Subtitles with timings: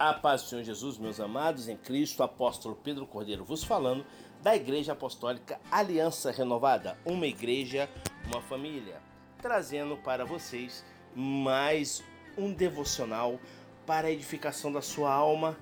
[0.00, 4.02] A paz do Senhor Jesus, meus amados, em Cristo, apóstolo Pedro Cordeiro vos falando
[4.42, 7.86] da Igreja Apostólica Aliança Renovada, uma igreja,
[8.24, 8.96] uma família,
[9.42, 10.82] trazendo para vocês
[11.14, 12.02] mais
[12.34, 13.38] um devocional
[13.86, 15.58] para a edificação da sua alma,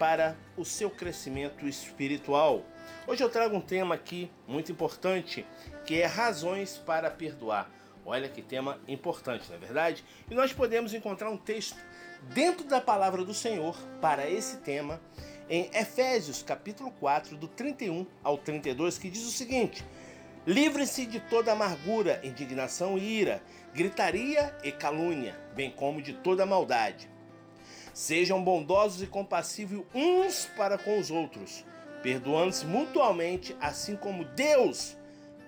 [0.00, 2.64] para o seu crescimento espiritual.
[3.06, 5.46] Hoje eu trago um tema aqui muito importante,
[5.86, 7.70] que é razões para perdoar.
[8.08, 10.04] Olha que tema importante, não é verdade?
[10.30, 11.76] E nós podemos encontrar um texto
[12.32, 15.00] dentro da palavra do Senhor para esse tema
[15.50, 19.84] em Efésios capítulo 4, do 31 ao 32, que diz o seguinte:
[20.46, 23.42] Livre-se de toda amargura, indignação e ira,
[23.74, 27.10] gritaria e calúnia, bem como de toda maldade.
[27.92, 31.64] Sejam bondosos e compassivos uns para com os outros,
[32.04, 34.96] perdoando-se mutualmente, assim como Deus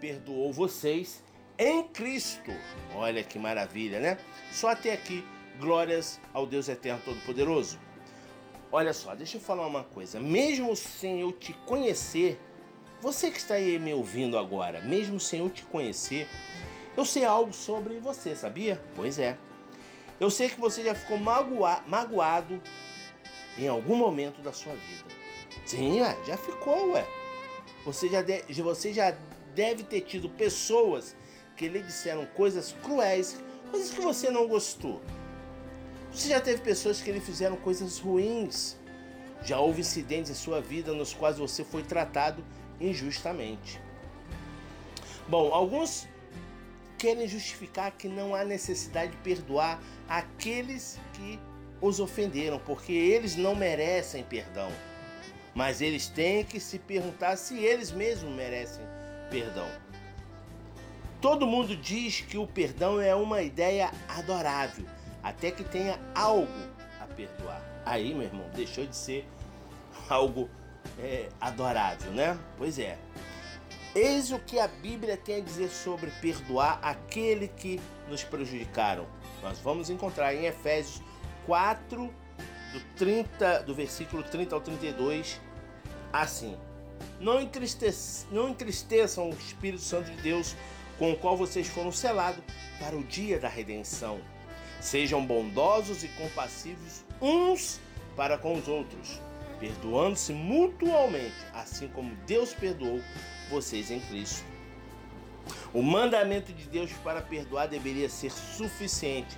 [0.00, 1.22] perdoou vocês
[1.58, 2.52] em Cristo.
[2.94, 4.18] Olha que maravilha, né?
[4.52, 5.26] Só até aqui,
[5.58, 7.78] glórias ao Deus Eterno Todo-Poderoso.
[8.70, 10.20] Olha só, deixa eu falar uma coisa.
[10.20, 12.38] Mesmo sem eu te conhecer,
[13.00, 16.28] você que está aí me ouvindo agora, mesmo sem eu te conhecer,
[16.96, 18.80] eu sei algo sobre você, sabia?
[18.94, 19.36] Pois é.
[20.20, 22.60] Eu sei que você já ficou magua magoado
[23.56, 25.04] em algum momento da sua vida.
[25.64, 27.06] Sim, já ficou, ué.
[27.84, 29.16] Você já, de você já
[29.54, 31.16] deve ter tido pessoas
[31.58, 33.36] que lhe disseram coisas cruéis,
[33.70, 35.02] coisas que você não gostou.
[36.12, 38.76] Você já teve pessoas que lhe fizeram coisas ruins.
[39.42, 42.44] Já houve incidentes em sua vida nos quais você foi tratado
[42.80, 43.80] injustamente.
[45.28, 46.08] Bom, alguns
[46.96, 51.38] querem justificar que não há necessidade de perdoar aqueles que
[51.80, 54.70] os ofenderam, porque eles não merecem perdão.
[55.54, 58.84] Mas eles têm que se perguntar se eles mesmos merecem
[59.30, 59.68] perdão.
[61.20, 64.86] Todo mundo diz que o perdão é uma ideia adorável,
[65.22, 66.48] até que tenha algo
[67.00, 67.60] a perdoar.
[67.84, 69.28] Aí, meu irmão, deixou de ser
[70.08, 70.48] algo
[70.98, 72.38] é, adorável, né?
[72.56, 72.96] Pois é.
[73.94, 79.06] Eis o que a Bíblia tem a dizer sobre perdoar aquele que nos prejudicaram.
[79.42, 81.02] Nós vamos encontrar em Efésios
[81.46, 82.14] 4,
[82.72, 85.40] do, 30, do versículo 30 ao 32,
[86.12, 86.56] assim:
[87.18, 90.54] Não, entristeçam, não entristeçam o Espírito Santo de Deus
[90.98, 92.42] com o qual vocês foram selados
[92.80, 94.20] para o dia da redenção.
[94.80, 97.80] Sejam bondosos e compassivos uns
[98.16, 99.20] para com os outros,
[99.58, 103.00] perdoando-se mutualmente, assim como Deus perdoou
[103.50, 104.44] vocês em Cristo.
[105.72, 109.36] O mandamento de Deus para perdoar deveria ser suficiente,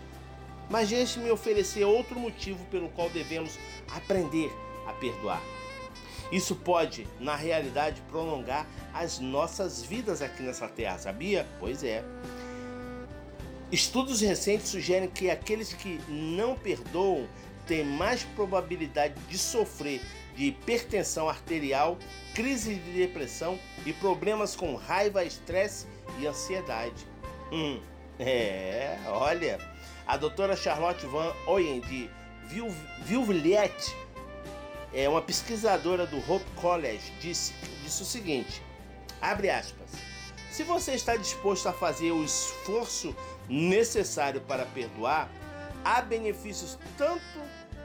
[0.69, 4.51] mas deixe-me oferecer outro motivo pelo qual devemos aprender
[4.87, 5.43] a perdoar.
[6.31, 11.47] Isso pode, na realidade, prolongar as nossas vidas aqui nessa terra, sabia?
[11.59, 12.05] Pois é.
[13.73, 17.29] Estudos recentes sugerem que aqueles que não perdoam
[17.67, 20.01] têm mais probabilidade de sofrer
[20.35, 21.99] de hipertensão arterial,
[22.35, 25.87] crise de depressão e problemas com raiva, estresse
[26.19, 27.07] e ansiedade.
[27.53, 27.81] Hum,
[28.19, 29.59] é, olha,
[30.07, 32.11] a doutora Charlotte Van Oyen de
[33.03, 33.95] Villiers
[34.93, 38.63] é, uma pesquisadora do Hope College disse, disse o seguinte:
[39.21, 39.91] abre aspas.
[40.51, 43.15] Se você está disposto a fazer o esforço
[43.49, 45.31] necessário para perdoar,
[45.85, 47.23] há benefícios tanto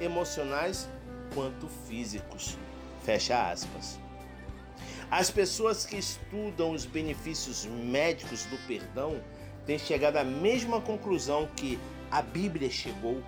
[0.02, 0.88] emocionais
[1.34, 2.58] quanto físicos.
[3.04, 4.00] Fecha aspas.
[5.12, 9.22] As pessoas que estudam os benefícios médicos do perdão
[9.66, 11.80] têm chegado à mesma conclusão que
[12.10, 13.24] a Bíblia chegou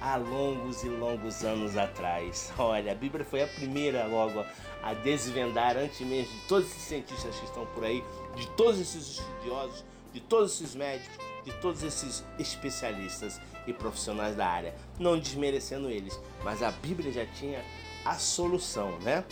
[0.00, 2.52] há longos e longos anos atrás.
[2.58, 4.44] Olha, a Bíblia foi a primeira logo
[4.82, 8.02] a desvendar, antes mesmo de todos esses cientistas que estão por aí,
[8.34, 14.46] de todos esses estudiosos, de todos esses médicos, de todos esses especialistas e profissionais da
[14.46, 14.74] área.
[14.98, 17.62] Não desmerecendo eles, mas a Bíblia já tinha
[18.04, 19.24] a solução, né?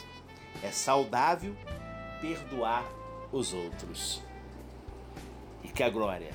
[0.62, 1.54] É saudável
[2.20, 2.84] perdoar
[3.32, 4.22] os outros.
[5.62, 6.32] E que a glória,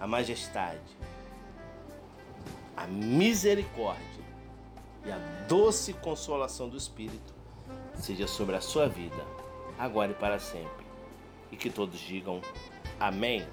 [0.00, 0.80] a majestade,
[2.76, 4.24] a misericórdia
[5.04, 5.18] e a
[5.48, 7.34] doce consolação do Espírito
[7.94, 9.24] seja sobre a sua vida,
[9.78, 10.84] agora e para sempre.
[11.50, 12.40] E que todos digam
[13.00, 13.46] amém.